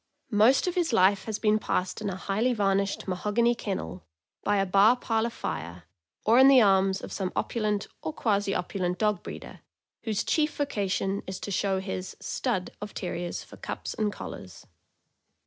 Most 0.31 0.65
of 0.65 0.73
his 0.73 0.91
life 0.93 1.25
has 1.25 1.37
been 1.37 1.59
passed 1.59 2.01
in 2.01 2.09
a 2.09 2.15
highly 2.15 2.53
varnished 2.53 3.07
mahogany 3.07 3.53
kennel, 3.53 4.03
by 4.43 4.57
a 4.57 4.65
bar 4.65 4.95
parlor 4.97 5.29
fire, 5.29 5.83
or 6.25 6.39
in 6.39 6.47
the 6.47 6.59
arms 6.59 7.01
of 7.03 7.13
some 7.13 7.31
opulent 7.35 7.85
or 8.01 8.11
quasi 8.11 8.55
opulent 8.55 8.97
dog 8.97 9.21
breeder, 9.21 9.61
whose 10.05 10.23
chief 10.23 10.57
voca 10.57 10.89
tion 10.89 11.21
is 11.27 11.39
to 11.41 11.51
show 11.51 11.79
his 11.79 12.17
''stud" 12.33 12.71
of 12.81 12.95
Terriers 12.95 13.43
for 13.43 13.57
cups 13.57 13.93
and 13.93 14.11
collars. 14.11 14.65